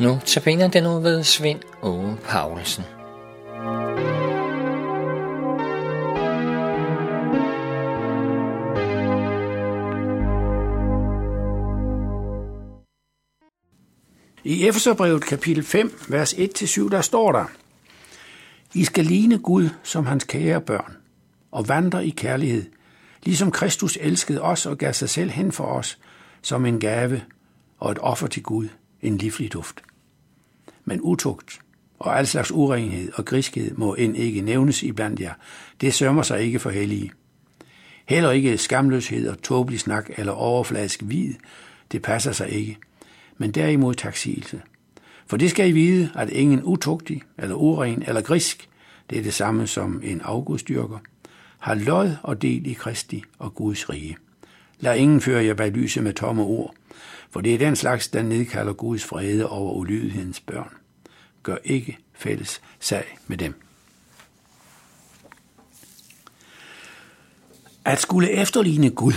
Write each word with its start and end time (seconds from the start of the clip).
Nu 0.00 0.18
tabiner 0.26 0.68
den 0.68 0.86
ud 0.86 1.02
ved 1.02 1.24
Svend 1.24 1.60
Åge 1.82 2.16
Paulsen. 2.24 2.84
I 14.44 14.68
Efeserbrevet 14.68 15.24
kapitel 15.24 15.64
5, 15.64 16.00
vers 16.08 16.34
1-7, 16.34 16.88
der 16.88 17.00
står 17.00 17.32
der, 17.32 17.44
I 18.74 18.84
skal 18.84 19.04
ligne 19.04 19.38
Gud 19.38 19.68
som 19.82 20.06
hans 20.06 20.24
kære 20.24 20.60
børn, 20.60 20.96
og 21.50 21.68
vandre 21.68 22.06
i 22.06 22.10
kærlighed, 22.10 22.64
ligesom 23.24 23.50
Kristus 23.50 23.98
elskede 24.00 24.42
os 24.42 24.66
og 24.66 24.78
gav 24.78 24.92
sig 24.92 25.08
selv 25.08 25.30
hen 25.30 25.52
for 25.52 25.64
os, 25.64 25.98
som 26.42 26.66
en 26.66 26.80
gave 26.80 27.22
og 27.78 27.92
et 27.92 27.98
offer 28.00 28.26
til 28.26 28.42
Gud, 28.42 28.68
en 29.02 29.16
livlig 29.16 29.52
duft. 29.52 29.82
Men 30.84 31.00
utugt 31.00 31.60
og 31.98 32.18
al 32.18 32.26
slags 32.26 32.52
urenhed 32.52 33.12
og 33.14 33.24
griskhed 33.24 33.74
må 33.74 33.94
end 33.94 34.16
ikke 34.16 34.40
nævnes 34.40 34.82
iblandt 34.82 35.20
jer. 35.20 35.34
Det 35.80 35.94
sørmer 35.94 36.22
sig 36.22 36.42
ikke 36.42 36.58
for 36.58 36.70
hellige. 36.70 37.12
Heller 38.06 38.30
ikke 38.30 38.58
skamløshed 38.58 39.28
og 39.28 39.42
tåbelig 39.42 39.80
snak 39.80 40.10
eller 40.16 40.32
overfladisk 40.32 41.00
vid, 41.04 41.34
det 41.92 42.02
passer 42.02 42.32
sig 42.32 42.48
ikke, 42.50 42.78
men 43.36 43.50
derimod 43.50 43.94
taksigelse. 43.94 44.62
For 45.26 45.36
det 45.36 45.50
skal 45.50 45.68
I 45.68 45.72
vide, 45.72 46.10
at 46.14 46.30
ingen 46.30 46.62
utugtig 46.62 47.22
eller 47.38 47.54
uren 47.54 48.02
eller 48.06 48.20
grisk, 48.20 48.68
det 49.10 49.18
er 49.18 49.22
det 49.22 49.34
samme 49.34 49.66
som 49.66 50.00
en 50.04 50.20
afgudstyrker, 50.20 50.98
har 51.58 51.74
lod 51.74 52.16
og 52.22 52.42
del 52.42 52.66
i 52.66 52.72
Kristi 52.72 53.22
og 53.38 53.54
Guds 53.54 53.90
rige. 53.90 54.16
Lad 54.80 54.96
ingen 54.96 55.20
føre 55.20 55.44
jer 55.44 55.54
bag 55.54 55.70
lyset 55.70 56.02
med 56.02 56.12
tomme 56.12 56.42
ord, 56.42 56.74
for 57.30 57.40
det 57.40 57.54
er 57.54 57.58
den 57.58 57.76
slags, 57.76 58.08
der 58.08 58.22
nedkalder 58.22 58.72
Guds 58.72 59.04
frede 59.04 59.48
over 59.48 59.72
ulydighedens 59.72 60.40
børn. 60.40 60.74
Gør 61.42 61.56
ikke 61.64 61.98
fælles 62.14 62.60
sag 62.80 63.18
med 63.26 63.36
dem. 63.36 63.54
At 67.84 68.00
skulle 68.00 68.30
efterligne 68.30 68.90
Gud, 68.90 69.12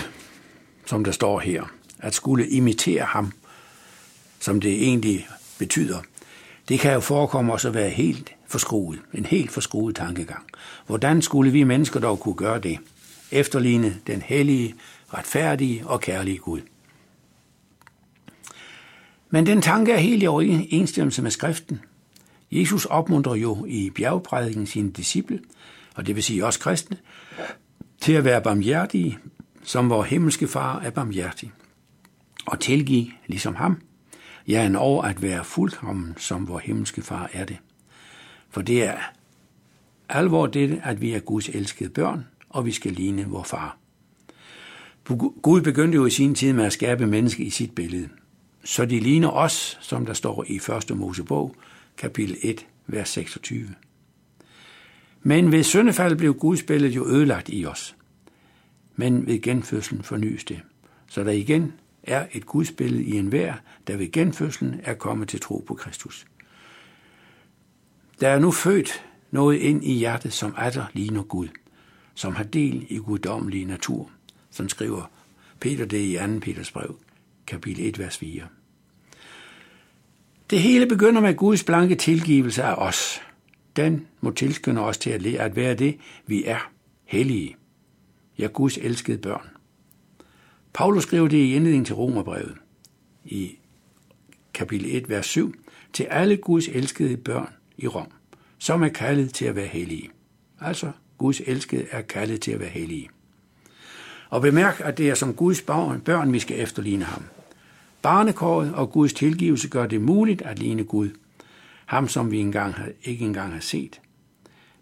som 0.85 1.03
der 1.03 1.11
står 1.11 1.39
her, 1.39 1.63
at 1.99 2.13
skulle 2.13 2.49
imitere 2.49 3.03
ham, 3.03 3.31
som 4.39 4.61
det 4.61 4.83
egentlig 4.87 5.27
betyder, 5.59 6.01
det 6.69 6.79
kan 6.79 6.93
jo 6.93 6.99
forekomme 6.99 7.53
os 7.53 7.65
at 7.65 7.73
være 7.73 7.89
helt 7.89 8.31
forskruet, 8.47 8.99
en 9.13 9.25
helt 9.25 9.51
forskruet 9.51 9.95
tankegang. 9.95 10.45
Hvordan 10.87 11.21
skulle 11.21 11.51
vi 11.51 11.63
mennesker 11.63 11.99
dog 11.99 12.19
kunne 12.19 12.35
gøre 12.35 12.59
det? 12.59 12.79
Efterligne 13.31 13.99
den 14.07 14.21
hellige, 14.21 14.75
retfærdige 15.13 15.87
og 15.87 16.01
kærlige 16.01 16.37
Gud. 16.37 16.61
Men 19.29 19.45
den 19.45 19.61
tanke 19.61 19.91
er 19.91 19.97
helt 19.97 20.23
i 20.23 20.27
overensstemmelse 20.27 21.21
med 21.21 21.31
skriften. 21.31 21.81
Jesus 22.51 22.85
opmuntrer 22.85 23.35
jo 23.35 23.65
i 23.65 23.89
bjergprædiken 23.89 24.67
sine 24.67 24.91
disciple, 24.91 25.39
og 25.95 26.07
det 26.07 26.15
vil 26.15 26.23
sige 26.23 26.45
også 26.45 26.59
kristne, 26.59 26.97
til 28.01 28.13
at 28.13 28.25
være 28.25 28.41
barmhjertige, 28.41 29.19
som 29.63 29.89
vor 29.89 30.03
himmelske 30.03 30.47
far 30.47 30.79
er 30.79 30.89
barmhjertig, 30.89 31.51
og 32.45 32.59
tilgive 32.59 33.07
ligesom 33.27 33.55
ham, 33.55 33.81
ja, 34.47 34.65
en 34.65 34.75
over 34.75 35.03
at 35.03 35.21
være 35.21 35.43
fuldkommen, 35.43 36.13
som 36.17 36.47
vor 36.47 36.59
himmelske 36.59 37.01
far 37.01 37.29
er 37.33 37.45
det. 37.45 37.57
For 38.49 38.61
det 38.61 38.83
er 38.83 38.97
alvor 40.09 40.47
det, 40.47 40.81
at 40.83 41.01
vi 41.01 41.11
er 41.11 41.19
Guds 41.19 41.49
elskede 41.49 41.89
børn, 41.89 42.25
og 42.51 42.65
vi 42.65 42.71
skal 42.71 42.91
ligne 42.91 43.25
vor 43.25 43.43
far. 43.43 43.77
Gud 45.41 45.61
begyndte 45.61 45.95
jo 45.95 46.05
i 46.05 46.09
sin 46.09 46.35
tid 46.35 46.53
med 46.53 46.65
at 46.65 46.73
skabe 46.73 47.07
menneske 47.07 47.43
i 47.43 47.49
sit 47.49 47.75
billede. 47.75 48.09
Så 48.63 48.85
de 48.85 48.99
ligner 48.99 49.29
os, 49.29 49.77
som 49.81 50.05
der 50.05 50.13
står 50.13 50.45
i 50.47 50.55
1. 50.89 50.97
Mosebog, 50.97 51.55
kapitel 51.97 52.37
1, 52.41 52.65
vers 52.87 53.09
26. 53.09 53.69
Men 55.23 55.51
ved 55.51 55.63
syndefaldet 55.63 56.17
blev 56.17 56.33
Guds 56.33 56.63
billede 56.63 56.93
jo 56.93 57.07
ødelagt 57.07 57.49
i 57.53 57.65
os. 57.65 57.95
Men 58.95 59.27
ved 59.27 59.41
genfødslen 59.41 60.03
fornyes 60.03 60.43
det, 60.43 60.61
så 61.07 61.23
der 61.23 61.31
igen 61.31 61.73
er 62.03 62.25
et 62.31 62.45
Guds 62.45 62.71
billede 62.71 63.03
i 63.03 63.17
enhver, 63.17 63.53
der 63.87 63.97
ved 63.97 64.11
genfødslen 64.11 64.81
er 64.83 64.93
kommet 64.93 65.27
til 65.27 65.39
tro 65.39 65.63
på 65.67 65.73
Kristus. 65.73 66.25
Der 68.19 68.27
er 68.27 68.39
nu 68.39 68.51
født 68.51 69.05
noget 69.31 69.57
ind 69.57 69.83
i 69.83 69.93
hjertet, 69.93 70.33
som 70.33 70.53
atter 70.57 70.85
ligner 70.93 71.23
Gud, 71.23 71.47
som 72.15 72.35
har 72.35 72.43
del 72.43 72.85
i 72.89 72.97
guddommelig 72.97 73.65
natur, 73.65 74.09
som 74.49 74.69
skriver 74.69 75.11
Peter 75.59 75.85
det 75.85 76.01
i 76.01 76.17
2. 76.17 76.39
Peters 76.41 76.71
brev, 76.71 76.95
kapitel 77.47 77.85
1, 77.85 77.99
vers 77.99 78.17
4. 78.17 78.47
Det 80.49 80.61
hele 80.61 80.85
begynder 80.87 81.21
med 81.21 81.35
Guds 81.35 81.63
blanke 81.63 81.95
tilgivelse 81.95 82.63
af 82.63 82.75
os. 82.75 83.21
Den 83.75 84.07
må 84.21 84.31
tilskynde 84.31 84.81
os 84.81 84.97
til 84.97 85.09
at 85.09 85.21
lære 85.21 85.39
at 85.41 85.55
være 85.55 85.75
det, 85.75 85.97
vi 86.27 86.43
er, 86.45 86.71
hellige. 87.05 87.55
Ja, 88.37 88.47
Guds 88.47 88.77
elskede 88.77 89.17
børn. 89.17 89.49
Paulus 90.73 91.03
skriver 91.03 91.27
det 91.27 91.37
i 91.37 91.55
indledningen 91.55 91.85
til 91.85 91.95
Romerbrevet 91.95 92.55
i 93.25 93.57
kapitel 94.53 94.95
1, 94.95 95.09
vers 95.09 95.25
7, 95.25 95.53
til 95.93 96.03
alle 96.03 96.37
Guds 96.37 96.67
elskede 96.67 97.17
børn 97.17 97.53
i 97.77 97.87
Rom, 97.87 98.07
som 98.57 98.83
er 98.83 98.89
kaldet 98.89 99.33
til 99.33 99.45
at 99.45 99.55
være 99.55 99.67
hellige. 99.67 100.09
Altså, 100.61 100.91
Guds 101.21 101.41
elskede 101.45 101.85
er 101.91 102.01
kaldet 102.01 102.41
til 102.41 102.51
at 102.51 102.59
være 102.59 102.69
hellige. 102.69 103.09
Og 104.29 104.41
bemærk, 104.41 104.81
at 104.85 104.97
det 104.97 105.09
er 105.09 105.15
som 105.15 105.33
Guds 105.33 105.61
børn, 105.61 106.33
vi 106.33 106.39
skal 106.39 106.59
efterligne 106.59 107.05
ham. 107.05 107.23
Barnekåret 108.01 108.73
og 108.73 108.91
Guds 108.91 109.13
tilgivelse 109.13 109.69
gør 109.69 109.87
det 109.87 110.01
muligt 110.01 110.41
at 110.41 110.59
ligne 110.59 110.83
Gud, 110.83 111.09
ham 111.85 112.07
som 112.07 112.31
vi 112.31 112.39
engang, 112.39 112.73
har, 112.73 112.89
ikke 113.03 113.25
engang 113.25 113.53
har 113.53 113.59
set. 113.59 114.01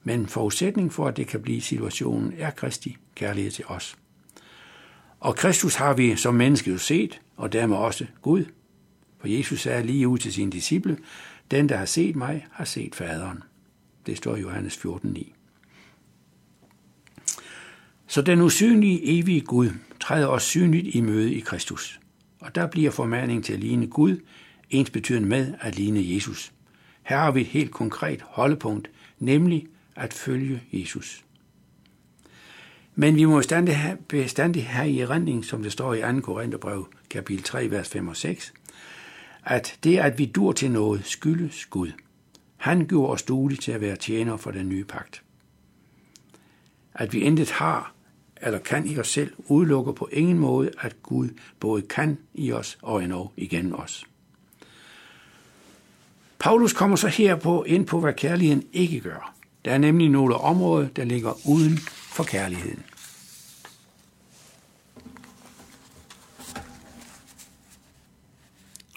Men 0.03 0.27
forudsætning 0.27 0.93
for, 0.93 1.07
at 1.07 1.17
det 1.17 1.27
kan 1.27 1.41
blive 1.41 1.61
situationen, 1.61 2.33
er 2.37 2.51
Kristi 2.51 2.97
kærlighed 3.15 3.51
til 3.51 3.65
os. 3.67 3.97
Og 5.19 5.35
Kristus 5.35 5.75
har 5.75 5.93
vi 5.93 6.15
som 6.15 6.35
menneske 6.35 6.71
jo 6.71 6.77
set, 6.77 7.21
og 7.37 7.53
dermed 7.53 7.77
også 7.77 8.05
Gud. 8.21 8.45
For 9.19 9.27
Jesus 9.27 9.61
sagde 9.61 9.85
lige 9.85 10.07
ud 10.07 10.17
til 10.17 10.33
sine 10.33 10.51
disciple, 10.51 10.97
den, 11.51 11.69
der 11.69 11.77
har 11.77 11.85
set 11.85 12.15
mig, 12.15 12.47
har 12.51 12.65
set 12.65 12.95
faderen. 12.95 13.43
Det 14.05 14.17
står 14.17 14.35
i 14.35 14.41
Johannes 14.41 14.77
14.9. 14.77 15.38
Så 18.09 18.21
den 18.21 18.41
usynlige, 18.41 19.19
evige 19.19 19.41
Gud 19.41 19.69
træder 19.99 20.27
os 20.27 20.43
synligt 20.43 20.95
i 20.95 21.01
møde 21.01 21.33
i 21.33 21.39
Kristus. 21.39 21.99
Og 22.39 22.55
der 22.55 22.67
bliver 22.67 22.91
formaningen 22.91 23.43
til 23.43 23.53
at 23.53 23.59
ligne 23.59 23.87
Gud, 23.87 24.17
ens 24.69 24.89
betydende 24.89 25.27
med 25.27 25.53
at 25.61 25.75
ligne 25.75 26.13
Jesus. 26.13 26.51
Her 27.03 27.17
har 27.17 27.31
vi 27.31 27.41
et 27.41 27.47
helt 27.47 27.71
konkret 27.71 28.21
holdepunkt, 28.21 28.89
nemlig 29.19 29.67
at 29.95 30.13
følge 30.13 30.63
Jesus. 30.73 31.25
Men 32.95 33.15
vi 33.15 33.25
må 33.25 33.37
bestandig 33.37 33.77
have, 33.77 33.97
bestandig 34.07 34.67
have 34.67 34.89
i 34.89 34.99
erindring, 34.99 35.45
som 35.45 35.63
det 35.63 35.71
står 35.71 35.93
i 35.93 36.01
2. 36.01 36.19
Korintherbrev, 36.19 36.87
kapitel 37.09 37.43
3, 37.43 37.71
vers 37.71 37.89
5 37.89 38.07
og 38.07 38.17
6, 38.17 38.53
at 39.45 39.79
det, 39.83 39.97
at 39.97 40.17
vi 40.17 40.25
dur 40.25 40.51
til 40.51 40.71
noget, 40.71 41.05
skyldes 41.05 41.65
Gud. 41.65 41.91
Han 42.57 42.87
gjorde 42.87 43.13
os 43.13 43.23
duelige 43.23 43.61
til 43.61 43.71
at 43.71 43.81
være 43.81 43.95
tjenere 43.95 44.37
for 44.37 44.51
den 44.51 44.69
nye 44.69 44.85
pagt. 44.85 45.23
At 46.93 47.13
vi 47.13 47.19
intet 47.19 47.51
har 47.51 47.98
eller 48.41 48.59
kan 48.59 48.87
i 48.87 48.97
os 48.97 49.07
selv, 49.07 49.33
udelukker 49.47 49.91
på 49.91 50.09
ingen 50.11 50.39
måde, 50.39 50.71
at 50.79 51.03
Gud 51.03 51.29
både 51.59 51.81
kan 51.81 52.17
i 52.33 52.51
os 52.51 52.77
og 52.81 53.03
endnu 53.03 53.29
igennem 53.37 53.73
os. 53.73 54.05
Paulus 56.39 56.73
kommer 56.73 56.95
så 56.95 57.07
her 57.07 57.35
på 57.35 57.63
ind 57.63 57.85
på, 57.87 57.99
hvad 57.99 58.13
kærligheden 58.13 58.63
ikke 58.73 58.99
gør. 58.99 59.33
Der 59.65 59.71
er 59.71 59.77
nemlig 59.77 60.09
nogle 60.09 60.35
områder, 60.35 60.87
der 60.87 61.03
ligger 61.03 61.47
uden 61.47 61.77
for 61.87 62.23
kærligheden. 62.23 62.83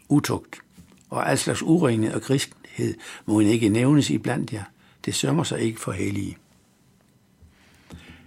Utugt 0.08 0.60
og 1.10 1.30
al 1.30 1.38
slags 1.38 1.62
urenhed 1.62 2.14
og 2.14 2.22
griskhed 2.22 2.94
må 3.26 3.40
ikke 3.40 3.68
nævnes 3.68 4.10
i 4.10 4.18
blandt 4.18 4.52
jer. 4.52 4.64
Det 5.04 5.14
sømmer 5.14 5.44
sig 5.44 5.60
ikke 5.60 5.80
for 5.80 5.92
hellige. 5.92 6.36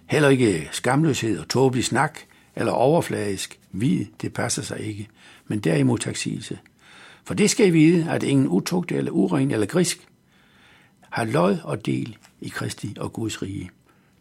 Heller 0.05 0.29
ikke 0.29 0.69
skamløshed 0.71 1.39
og 1.39 1.49
tåbelig 1.49 1.85
snak 1.85 2.19
eller 2.55 2.71
overfladisk 2.71 3.59
vid, 3.71 4.05
det 4.21 4.33
passer 4.33 4.61
sig 4.61 4.79
ikke, 4.79 5.07
men 5.47 5.59
derimod 5.59 5.97
taksigelse. 5.97 6.59
For 7.23 7.33
det 7.33 7.49
skal 7.49 7.67
I 7.67 7.69
vide, 7.69 8.11
at 8.11 8.23
ingen 8.23 8.47
utugt 8.47 8.91
eller 8.91 9.11
uren 9.11 9.51
eller 9.51 9.65
grisk 9.65 10.07
har 11.09 11.25
lod 11.25 11.57
og 11.63 11.85
del 11.85 12.17
i 12.41 12.49
Kristi 12.49 12.93
og 12.99 13.13
Guds 13.13 13.41
rige. 13.41 13.69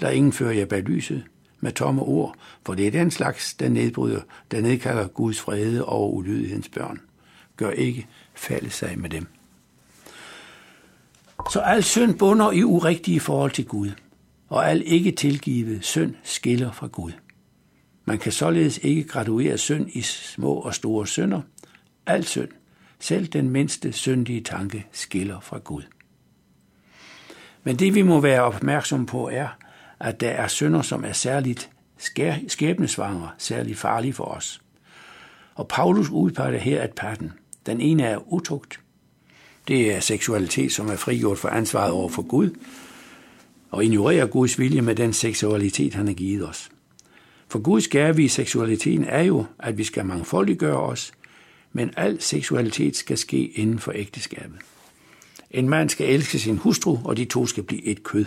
Lad 0.00 0.12
ingen 0.12 0.32
fører 0.32 0.52
jer 0.52 0.64
bag 0.64 0.82
lyset 0.82 1.24
med 1.60 1.72
tomme 1.72 2.02
ord, 2.02 2.34
for 2.66 2.74
det 2.74 2.86
er 2.86 2.90
den 2.90 3.10
slags, 3.10 3.54
der 3.54 3.68
nedbryder, 3.68 4.20
der 4.50 4.60
nedkalder 4.60 5.06
Guds 5.06 5.40
frede 5.40 5.84
over 5.84 6.10
ulydighedens 6.10 6.68
børn. 6.68 7.00
Gør 7.56 7.70
ikke 7.70 8.06
falde 8.34 8.70
sig 8.70 8.98
med 8.98 9.10
dem. 9.10 9.26
Så 11.50 11.60
al 11.60 11.82
synd 11.82 12.18
bunder 12.18 12.52
i 12.52 12.62
urigtige 12.62 13.20
forhold 13.20 13.50
til 13.50 13.64
Gud 13.64 13.90
og 14.54 14.70
al 14.70 14.82
ikke 14.86 15.12
tilgivet 15.12 15.84
synd 15.84 16.14
skiller 16.22 16.72
fra 16.72 16.86
Gud. 16.86 17.12
Man 18.04 18.18
kan 18.18 18.32
således 18.32 18.78
ikke 18.82 19.04
graduere 19.04 19.58
synd 19.58 19.88
i 19.90 20.02
små 20.02 20.52
og 20.54 20.74
store 20.74 21.06
synder. 21.06 21.40
Al 22.06 22.24
synd 22.24 22.48
Selv 22.98 23.26
den 23.26 23.50
mindste 23.50 23.92
syndige 23.92 24.40
tanke 24.40 24.86
skiller 24.92 25.40
fra 25.40 25.58
Gud. 25.58 25.82
Men 27.64 27.76
det 27.76 27.94
vi 27.94 28.02
må 28.02 28.20
være 28.20 28.42
opmærksom 28.42 29.06
på 29.06 29.28
er, 29.28 29.48
at 30.00 30.20
der 30.20 30.30
er 30.30 30.48
synder, 30.48 30.82
som 30.82 31.04
er 31.04 31.12
særligt 31.12 31.70
skæbnesvangre, 32.48 33.30
særligt 33.38 33.78
farlige 33.78 34.12
for 34.12 34.24
os. 34.24 34.62
Og 35.54 35.68
Paulus 35.68 36.08
udpeger 36.08 36.58
her 36.58 36.84
et 36.84 36.92
patten. 36.92 37.32
Den 37.66 37.80
ene 37.80 38.02
er 38.02 38.32
utugt. 38.32 38.80
Det 39.68 39.94
er 39.94 40.00
seksualitet, 40.00 40.72
som 40.72 40.88
er 40.88 40.96
frigjort 40.96 41.38
for 41.38 41.48
ansvaret 41.48 41.92
over 41.92 42.08
for 42.08 42.22
Gud, 42.22 42.50
og 43.74 43.84
ignorerer 43.84 44.26
Guds 44.26 44.58
vilje 44.58 44.82
med 44.82 44.94
den 44.94 45.12
seksualitet, 45.12 45.94
han 45.94 46.06
har 46.06 46.14
givet 46.14 46.48
os. 46.48 46.70
For 47.48 47.58
Guds 47.58 47.88
gave 47.88 48.22
i 48.22 48.28
seksualiteten 48.28 49.04
er 49.04 49.22
jo, 49.22 49.44
at 49.58 49.78
vi 49.78 49.84
skal 49.84 50.06
mangfoldiggøre 50.06 50.76
os, 50.76 51.12
men 51.72 51.90
al 51.96 52.20
seksualitet 52.20 52.96
skal 52.96 53.18
ske 53.18 53.46
inden 53.46 53.78
for 53.78 53.92
ægteskabet. 53.94 54.58
En 55.50 55.68
mand 55.68 55.90
skal 55.90 56.08
elske 56.08 56.38
sin 56.38 56.56
hustru, 56.56 56.98
og 57.04 57.16
de 57.16 57.24
to 57.24 57.46
skal 57.46 57.62
blive 57.62 57.84
et 57.84 58.02
kød. 58.02 58.24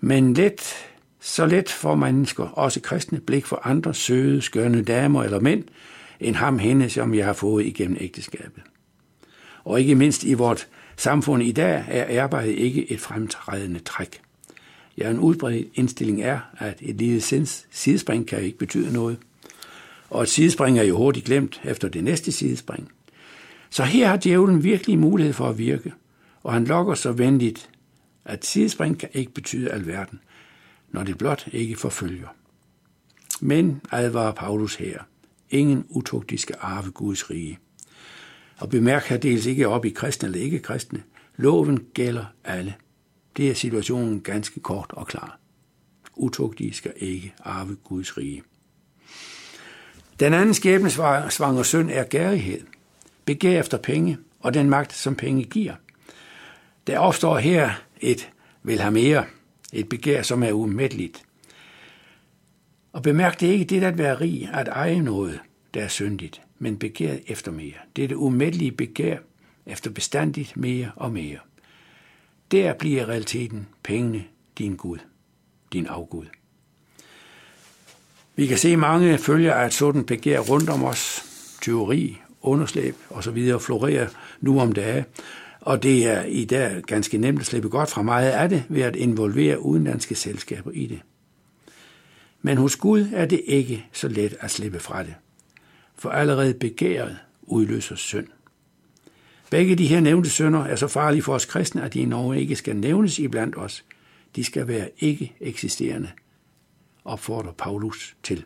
Men 0.00 0.34
let, 0.34 0.74
så 1.20 1.46
let 1.46 1.70
får 1.70 1.94
mennesker, 1.94 2.44
også 2.44 2.80
kristne, 2.80 3.20
blik 3.20 3.46
for 3.46 3.60
andre 3.64 3.94
søde, 3.94 4.42
skønne 4.42 4.82
damer 4.82 5.22
eller 5.22 5.40
mænd, 5.40 5.64
end 6.20 6.36
ham 6.36 6.58
hende, 6.58 6.90
som 6.90 7.14
jeg 7.14 7.24
har 7.24 7.32
fået 7.32 7.66
igennem 7.66 7.96
ægteskabet. 8.00 8.62
Og 9.64 9.80
ikke 9.80 9.94
mindst 9.94 10.24
i 10.24 10.34
vort 10.34 10.68
samfundet 10.96 11.46
i 11.46 11.52
dag 11.52 11.84
er 11.88 12.22
arbejde 12.22 12.54
ikke 12.54 12.92
et 12.92 13.00
fremtrædende 13.00 13.80
træk. 13.80 14.20
Ja, 14.98 15.10
en 15.10 15.18
udbredt 15.18 15.68
indstilling 15.74 16.22
er, 16.22 16.40
at 16.58 16.78
et 16.80 16.96
lille 16.96 17.20
sinds 17.20 17.66
sidespring 17.70 18.26
kan 18.26 18.40
ikke 18.42 18.58
betyde 18.58 18.92
noget. 18.92 19.18
Og 20.10 20.22
et 20.22 20.28
sidespring 20.28 20.78
er 20.78 20.82
jo 20.82 20.96
hurtigt 20.96 21.26
glemt 21.26 21.60
efter 21.64 21.88
det 21.88 22.04
næste 22.04 22.32
sidespring. 22.32 22.92
Så 23.70 23.84
her 23.84 24.08
har 24.08 24.16
djævlen 24.16 24.64
virkelig 24.64 24.98
mulighed 24.98 25.32
for 25.32 25.48
at 25.48 25.58
virke, 25.58 25.92
og 26.42 26.52
han 26.52 26.64
lokker 26.64 26.94
så 26.94 27.12
venligt, 27.12 27.70
at 28.24 28.44
sidespring 28.44 28.98
kan 28.98 29.08
ikke 29.12 29.32
betyde 29.32 29.70
alverden, 29.70 30.20
når 30.90 31.02
det 31.02 31.18
blot 31.18 31.48
ikke 31.52 31.76
forfølger. 31.76 32.28
Men 33.40 33.80
advarer 33.92 34.32
Paulus 34.32 34.74
her, 34.74 34.98
ingen 35.50 35.86
utugtiske 35.88 36.56
arve 36.56 36.90
Guds 36.90 37.30
rige. 37.30 37.58
Og 38.58 38.68
bemærk 38.68 39.04
her 39.04 39.16
dels 39.16 39.46
ikke 39.46 39.68
op 39.68 39.84
i 39.84 39.90
kristne 39.90 40.26
eller 40.28 40.40
ikke 40.40 40.58
kristne. 40.58 41.02
Loven 41.36 41.86
gælder 41.94 42.24
alle. 42.44 42.74
Det 43.36 43.50
er 43.50 43.54
situationen 43.54 44.20
ganske 44.20 44.60
kort 44.60 44.90
og 44.90 45.06
klar. 45.06 45.38
Utugtige 46.14 46.72
skal 46.72 46.92
ikke 46.96 47.34
arve 47.44 47.76
Guds 47.84 48.18
rige. 48.18 48.42
Den 50.20 50.34
anden 50.34 50.54
skæbnesvanger 50.54 51.62
synd 51.62 51.90
er 51.90 52.04
gærighed, 52.04 52.60
begær 53.24 53.60
efter 53.60 53.78
penge 53.78 54.18
og 54.40 54.54
den 54.54 54.70
magt, 54.70 54.92
som 54.92 55.14
penge 55.14 55.44
giver. 55.44 55.74
Der 56.86 56.98
opstår 56.98 57.38
her 57.38 57.70
et 58.00 58.30
vil 58.62 58.80
have 58.80 58.92
mere, 58.92 59.24
et 59.72 59.88
begær, 59.88 60.22
som 60.22 60.42
er 60.42 60.52
umætteligt. 60.52 61.22
Og 62.92 63.02
bemærk 63.02 63.40
det 63.40 63.46
ikke 63.46 63.64
det 63.64 63.82
at 63.82 63.98
være 63.98 64.20
rig, 64.20 64.50
at 64.52 64.68
eje 64.68 65.00
noget, 65.00 65.40
der 65.74 65.82
er 65.82 65.88
syndigt, 65.88 66.42
men 66.58 66.78
begæret 66.78 67.22
efter 67.26 67.52
mere. 67.52 67.74
Det 67.96 68.04
er 68.04 68.08
det 68.08 68.14
umættelige 68.14 68.72
begær 68.72 69.18
efter 69.66 69.90
bestandigt 69.90 70.56
mere 70.56 70.90
og 70.96 71.12
mere. 71.12 71.38
Der 72.50 72.74
bliver 72.74 73.08
realiteten 73.08 73.66
pengene 73.82 74.24
din 74.58 74.76
Gud, 74.76 74.98
din 75.72 75.86
afgud. 75.86 76.26
Vi 78.36 78.46
kan 78.46 78.58
se 78.58 78.76
mange 78.76 79.18
følger 79.18 79.54
af 79.54 79.66
et 79.66 79.74
sådan 79.74 80.04
begær 80.04 80.38
rundt 80.38 80.70
om 80.70 80.84
os. 80.84 81.22
Teori, 81.62 82.18
underslæb 82.42 82.96
osv. 83.10 83.58
florerer 83.60 84.08
nu 84.40 84.60
om 84.60 84.72
dage, 84.72 85.04
Og 85.60 85.82
det 85.82 86.06
er 86.06 86.22
i 86.22 86.44
dag 86.44 86.82
ganske 86.82 87.18
nemt 87.18 87.40
at 87.40 87.46
slippe 87.46 87.68
godt 87.68 87.90
fra 87.90 88.02
meget 88.02 88.30
af 88.30 88.48
det 88.48 88.64
ved 88.68 88.82
at 88.82 88.96
involvere 88.96 89.62
udenlandske 89.62 90.14
selskaber 90.14 90.70
i 90.70 90.86
det. 90.86 91.00
Men 92.42 92.58
hos 92.58 92.76
Gud 92.76 93.08
er 93.12 93.26
det 93.26 93.42
ikke 93.46 93.86
så 93.92 94.08
let 94.08 94.36
at 94.40 94.50
slippe 94.50 94.80
fra 94.80 95.02
det. 95.02 95.14
For 95.98 96.10
allerede 96.10 96.54
begæret 96.54 97.18
udløser 97.42 97.96
synd. 97.96 98.26
Begge 99.50 99.76
de 99.76 99.86
her 99.86 100.00
nævnte 100.00 100.30
sønder 100.30 100.64
er 100.64 100.76
så 100.76 100.88
farlige 100.88 101.22
for 101.22 101.34
os 101.34 101.44
kristne, 101.44 101.82
at 101.82 101.94
de 101.94 102.00
i 102.00 102.04
Norge 102.04 102.40
ikke 102.40 102.56
skal 102.56 102.76
nævnes 102.76 103.18
iblandt 103.18 103.58
os. 103.58 103.84
De 104.36 104.44
skal 104.44 104.68
være 104.68 104.90
ikke 104.98 105.36
eksisterende, 105.40 106.10
opfordrer 107.04 107.52
Paulus 107.52 108.16
til. 108.22 108.44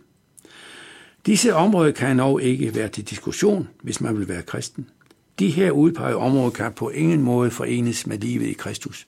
Disse 1.26 1.54
områder 1.54 1.92
kan 1.92 2.16
nok 2.16 2.42
ikke 2.42 2.74
være 2.74 2.88
til 2.88 3.10
diskussion, 3.10 3.68
hvis 3.82 4.00
man 4.00 4.18
vil 4.18 4.28
være 4.28 4.42
kristen. 4.42 4.90
De 5.38 5.50
her 5.50 5.70
udpegede 5.70 6.16
områder 6.16 6.50
kan 6.50 6.72
på 6.72 6.88
ingen 6.88 7.22
måde 7.22 7.50
forenes 7.50 8.06
med 8.06 8.18
livet 8.18 8.46
i 8.46 8.52
Kristus, 8.52 9.06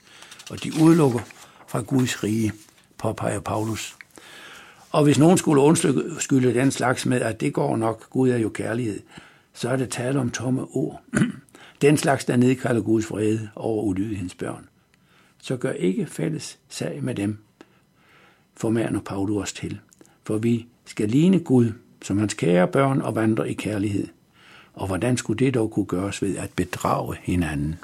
og 0.50 0.64
de 0.64 0.72
udelukker 0.82 1.20
fra 1.68 1.80
Guds 1.80 2.24
rige, 2.24 2.52
påpeger 2.98 3.40
Paulus. 3.40 3.96
Og 4.92 5.04
hvis 5.04 5.18
nogen 5.18 5.38
skulle 5.38 5.62
undskylde 5.62 6.54
den 6.54 6.70
slags 6.70 7.06
med, 7.06 7.20
at 7.20 7.40
det 7.40 7.52
går 7.52 7.76
nok, 7.76 8.10
Gud 8.10 8.30
er 8.30 8.38
jo 8.38 8.48
kærlighed, 8.48 9.00
så 9.52 9.68
er 9.68 9.76
det 9.76 9.90
tale 9.90 10.20
om 10.20 10.30
tomme 10.30 10.66
ord. 10.70 11.02
Den 11.82 11.96
slags, 11.96 12.24
der 12.24 12.36
nedkalder 12.36 12.82
Guds 12.82 13.10
vrede 13.10 13.48
over 13.56 13.82
ulydighedens 13.82 14.34
børn. 14.34 14.68
Så 15.38 15.56
gør 15.56 15.72
ikke 15.72 16.06
fælles 16.06 16.58
sag 16.68 17.02
med 17.02 17.14
dem, 17.14 17.38
formaner 18.56 19.00
Paulus 19.00 19.42
os 19.42 19.52
til. 19.52 19.80
For 20.24 20.38
vi 20.38 20.66
skal 20.84 21.08
ligne 21.08 21.40
Gud 21.40 21.72
som 22.02 22.18
hans 22.18 22.34
kære 22.34 22.68
børn 22.68 23.00
og 23.00 23.14
vandre 23.14 23.50
i 23.50 23.54
kærlighed. 23.54 24.06
Og 24.74 24.86
hvordan 24.86 25.16
skulle 25.16 25.46
det 25.46 25.54
dog 25.54 25.70
kunne 25.70 25.86
gøres 25.86 26.22
ved 26.22 26.36
at 26.36 26.50
bedrage 26.56 27.16
hinanden? 27.22 27.76